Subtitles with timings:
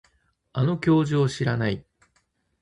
[0.53, 1.85] あの教授を知らない